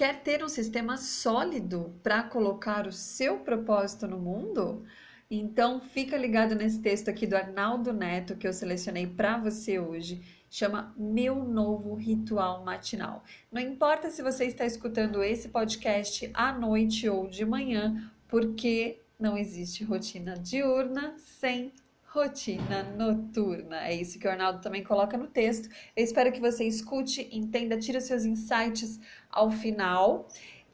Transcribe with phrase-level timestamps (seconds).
[0.00, 4.82] Quer ter um sistema sólido para colocar o seu propósito no mundo?
[5.30, 10.22] Então, fica ligado nesse texto aqui do Arnaldo Neto que eu selecionei para você hoje.
[10.48, 13.22] Chama Meu Novo Ritual Matinal.
[13.52, 19.36] Não importa se você está escutando esse podcast à noite ou de manhã, porque não
[19.36, 21.74] existe rotina diurna sem
[22.12, 23.86] rotina noturna.
[23.86, 25.68] É isso que o Arnaldo também coloca no texto.
[25.94, 29.00] Eu espero que você escute, entenda, tire os seus insights
[29.30, 30.26] ao final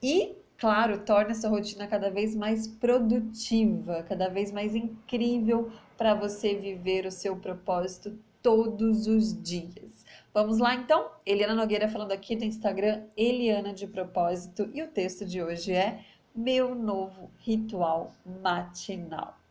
[0.00, 6.54] e, claro, torne essa rotina cada vez mais produtiva, cada vez mais incrível para você
[6.54, 10.04] viver o seu propósito todos os dias.
[10.32, 11.10] Vamos lá então?
[11.26, 16.04] Eliana Nogueira falando aqui do Instagram Eliana de Propósito e o texto de hoje é
[16.34, 19.43] Meu Novo Ritual Matinal.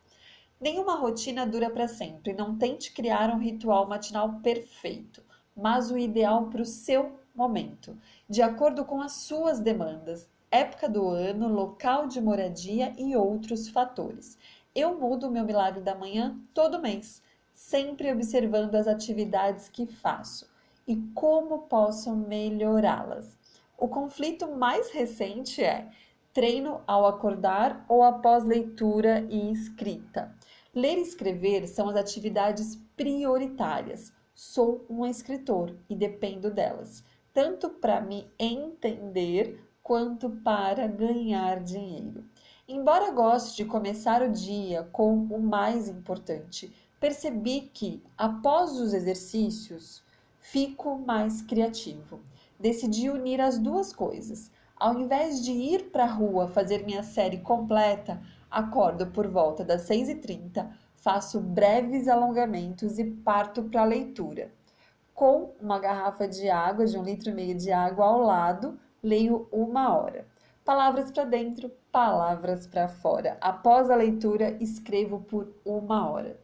[0.63, 2.31] Nenhuma rotina dura para sempre.
[2.31, 5.21] Não tente criar um ritual matinal perfeito,
[5.53, 7.97] mas o ideal para o seu momento,
[8.29, 14.37] de acordo com as suas demandas, época do ano, local de moradia e outros fatores.
[14.73, 17.21] Eu mudo o meu milagre da manhã todo mês,
[17.53, 20.49] sempre observando as atividades que faço
[20.87, 23.37] e como posso melhorá-las.
[23.77, 25.89] O conflito mais recente é
[26.33, 30.33] treino ao acordar ou após leitura e escrita.
[30.75, 34.11] Ler e escrever são as atividades prioritárias.
[34.33, 42.23] Sou um escritor e dependo delas, tanto para me entender quanto para ganhar dinheiro.
[42.67, 50.01] Embora goste de começar o dia com o mais importante, percebi que, após os exercícios,
[50.39, 52.19] fico mais criativo.
[52.59, 54.49] Decidi unir as duas coisas.
[54.75, 58.19] Ao invés de ir para a rua fazer minha série completa,
[58.53, 64.51] acordo por volta das 6h30, faço breves alongamentos e parto para a leitura.
[65.13, 69.47] Com uma garrafa de água, de um litro e meio de água ao lado, leio
[69.51, 70.27] uma hora.
[70.63, 73.37] Palavras para dentro, palavras para fora.
[73.41, 76.39] Após a leitura, escrevo por uma hora.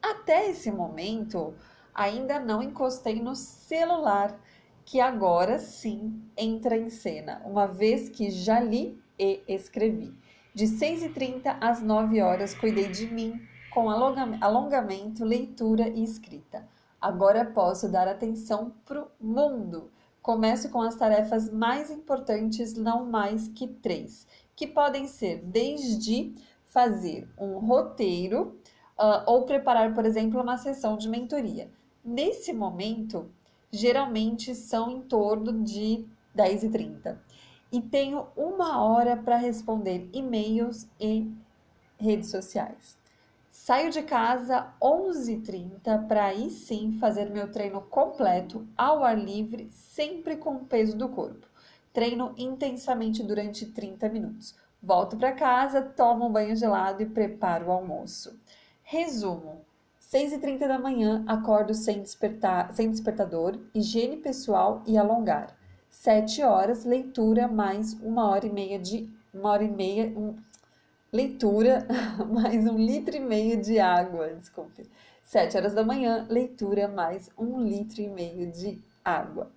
[0.00, 1.52] Até esse momento,
[1.94, 4.38] ainda não encostei no celular,
[4.84, 10.14] que agora sim entra em cena, uma vez que já li e escrevi.
[10.54, 16.66] De 6h30 às 9 horas, cuidei de mim com alongamento, leitura e escrita.
[17.00, 19.90] Agora posso dar atenção para o mundo.
[20.20, 24.26] Começo com as tarefas mais importantes, não mais que três,
[24.56, 26.34] que podem ser desde
[26.66, 28.58] fazer um roteiro
[28.98, 31.70] uh, ou preparar, por exemplo, uma sessão de mentoria.
[32.04, 33.30] Nesse momento,
[33.70, 36.04] geralmente são em torno de
[36.34, 37.27] 10 e 30
[37.70, 41.30] e tenho uma hora para responder e-mails e
[41.98, 42.96] redes sociais.
[43.50, 50.36] Saio de casa 11h30 para aí sim fazer meu treino completo ao ar livre, sempre
[50.36, 51.46] com o peso do corpo.
[51.92, 54.54] Treino intensamente durante 30 minutos.
[54.82, 58.38] Volto para casa, tomo um banho gelado e preparo o almoço.
[58.82, 59.64] Resumo:
[60.00, 65.57] 6h30 da manhã, acordo sem, despertar, sem despertador, higiene pessoal e alongar.
[65.90, 70.36] 7 horas, leitura mais uma hora e meia de uma hora e meia, um,
[71.12, 71.86] leitura
[72.30, 74.88] mais um litro e meio de água, desculpe.
[75.24, 79.50] 7 horas da manhã, leitura mais um litro e meio de água.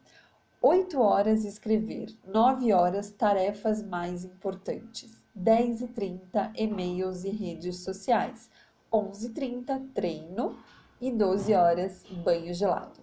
[0.62, 8.50] 8 horas escrever, 9 horas tarefas mais importantes, 10 e 30 e-mails e redes sociais,
[8.92, 10.58] 11 e 30 treino
[11.00, 13.00] e 12 horas banho gelado.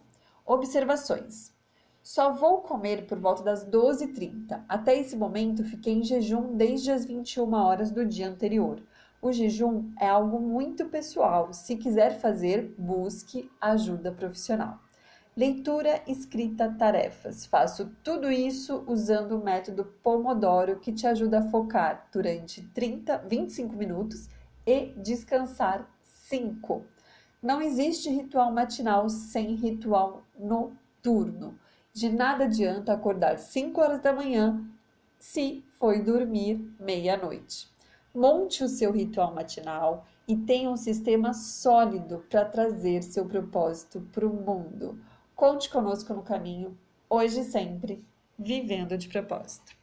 [0.46, 1.57] Observações.
[2.10, 4.64] Só vou comer por volta das 12h30.
[4.66, 8.82] Até esse momento, fiquei em jejum desde as 21 horas do dia anterior.
[9.20, 11.52] O jejum é algo muito pessoal.
[11.52, 14.78] Se quiser fazer, busque ajuda profissional.
[15.36, 17.44] Leitura, escrita, tarefas.
[17.44, 23.76] Faço tudo isso usando o método Pomodoro que te ajuda a focar durante 30, 25
[23.76, 24.30] minutos
[24.66, 26.86] e descansar 5.
[27.42, 31.58] Não existe ritual matinal sem ritual noturno.
[31.98, 34.64] De nada adianta acordar 5 horas da manhã
[35.18, 37.68] se foi dormir meia-noite.
[38.14, 44.24] Monte o seu ritual matinal e tenha um sistema sólido para trazer seu propósito para
[44.24, 44.96] o mundo.
[45.34, 46.78] Conte conosco no caminho,
[47.10, 48.00] hoje e sempre,
[48.38, 49.77] vivendo de propósito.